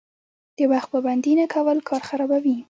د 0.57 0.59
وخت 0.71 0.87
پابندي 0.93 1.33
نه 1.39 1.45
کول 1.53 1.77
کار 1.89 2.01
خرابوي. 2.09 2.55